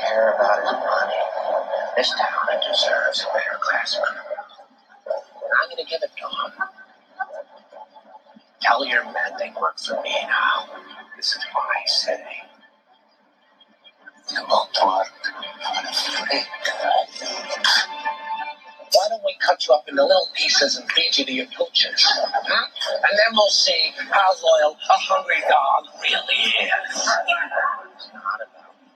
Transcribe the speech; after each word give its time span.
care 0.00 0.34
about 0.34 0.64
is 0.64 0.72
money. 0.72 1.22
This 1.96 2.10
town 2.10 2.60
deserves 2.70 3.22
a 3.22 3.32
better 3.34 3.58
classman. 3.60 4.14
I'm 5.06 5.68
going 5.70 5.84
to 5.84 5.90
give 5.90 6.02
it 6.02 6.10
to 6.16 6.26
him. 6.26 6.68
Tell 8.62 8.84
your 8.86 9.04
men 9.04 9.32
they 9.38 9.52
work 9.60 9.78
for 9.78 10.00
me 10.02 10.14
now. 10.22 10.66
This 11.16 11.34
is 11.34 11.44
my 11.54 11.82
city. 11.86 12.22
You 14.32 14.42
won't 14.48 14.78
work. 14.84 15.08
I'm. 15.66 15.84
Why 18.92 19.06
don't 19.10 19.22
we 19.24 19.36
cut 19.40 19.66
you 19.66 19.74
up 19.74 19.88
into 19.88 20.02
little 20.02 20.28
pieces 20.34 20.76
and 20.76 20.90
feed 20.92 21.18
you 21.18 21.24
to 21.24 21.32
your 21.32 21.46
pooches? 21.46 22.04
And 22.16 23.12
then 23.12 23.32
we'll 23.32 23.48
see 23.50 23.92
how 24.10 24.32
loyal 24.42 24.72
a 24.74 24.98
hungry 24.98 25.40
dog 25.48 25.84
really 26.02 26.42
is. 26.66 27.10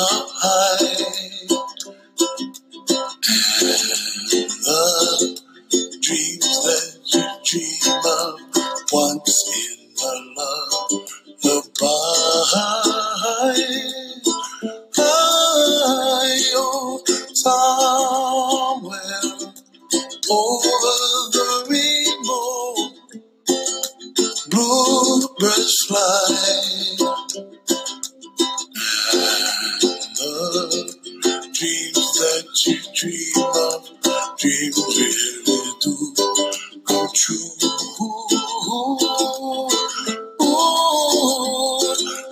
up 0.00 0.28
high. 0.32 0.86
And 4.64 5.36
the 5.72 5.98
dreams 6.02 6.48
that 6.64 6.86
you 7.12 7.24
dream 7.44 7.92
of 8.04 8.32
once 8.92 9.38
in 10.04 10.34
love. 10.36 10.72
High, 12.54 12.92
somewhere 17.42 19.22
over 20.30 20.96
the 21.32 21.46
rainbow, 21.68 22.62
bluebirds 24.50 25.76
fly. 25.88 27.01
that 32.22 32.54
you 32.66 32.78
dream 32.94 33.34
of, 33.42 33.82
dream 34.38 34.72
really 34.78 35.72
do 35.82 35.94
come 36.86 37.10
true. 37.14 37.50
Ooh, 40.40 41.80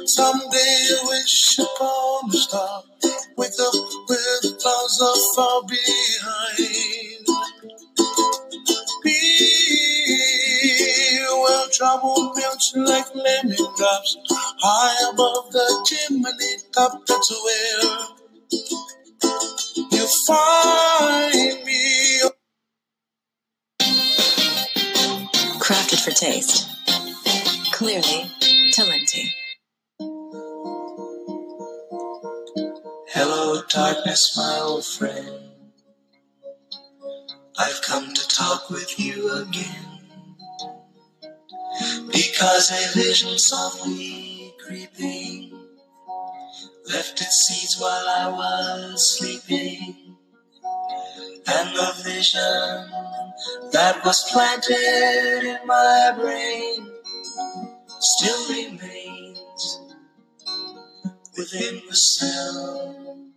someday 0.06 0.74
you 0.88 0.98
wish 1.08 1.58
upon 1.58 2.30
a 2.30 2.32
star, 2.34 2.82
wake 3.36 3.58
up 3.60 3.74
where 4.06 4.38
the 4.42 4.52
clouds 4.62 5.00
are 5.02 5.20
far 5.34 5.58
behind. 5.66 7.26
Be 9.02 9.12
well 11.32 11.68
trouble 11.72 12.32
melts 12.36 12.72
like 12.76 13.12
lemon 13.16 13.56
drops, 13.76 14.16
high 14.62 15.10
above 15.10 15.50
the 15.50 15.66
chimney 15.84 16.56
top. 16.72 16.92
That's 17.08 17.30
where 17.44 18.06
find 20.26 21.64
me. 21.64 22.20
Crafted 25.58 26.00
for 26.04 26.10
taste. 26.10 26.68
Clearly, 27.72 28.30
Talenti. 28.72 29.30
Hello, 33.08 33.62
darkness, 33.68 34.36
my 34.36 34.58
old 34.62 34.84
friend. 34.84 35.50
I've 37.58 37.82
come 37.82 38.14
to 38.14 38.28
talk 38.28 38.70
with 38.70 38.98
you 38.98 39.30
again. 39.42 39.86
Because 42.10 42.70
a 42.70 42.98
vision 42.98 43.38
softly 43.38 44.54
creeping 44.66 45.52
left 46.92 47.20
its 47.20 47.46
seeds 47.46 47.80
while 47.80 48.08
I 48.08 48.28
was 48.28 49.18
sleeping 49.18 49.99
vision 52.20 52.90
that 53.72 54.04
was 54.04 54.22
planted 54.30 55.42
in 55.42 55.66
my 55.66 56.12
brain 56.18 56.86
still 57.98 58.48
remains 58.50 59.80
within 61.38 61.80
the 61.88 61.96
sound 61.96 63.32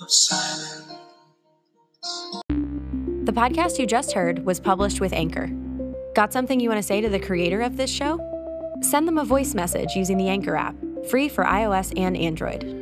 of 0.00 0.06
silence. 0.08 0.98
The 3.24 3.32
podcast 3.32 3.78
you 3.78 3.86
just 3.86 4.12
heard 4.12 4.44
was 4.44 4.58
published 4.58 5.00
with 5.00 5.12
Anchor. 5.12 5.48
Got 6.16 6.32
something 6.32 6.58
you 6.58 6.68
want 6.68 6.80
to 6.80 6.86
say 6.86 7.00
to 7.00 7.08
the 7.08 7.20
creator 7.20 7.60
of 7.60 7.76
this 7.76 7.90
show? 7.90 8.18
Send 8.80 9.06
them 9.06 9.18
a 9.18 9.24
voice 9.24 9.54
message 9.54 9.94
using 9.94 10.16
the 10.16 10.28
Anchor 10.28 10.56
app, 10.56 10.74
free 11.08 11.28
for 11.28 11.44
iOS 11.44 11.96
and 11.96 12.16
Android. 12.16 12.81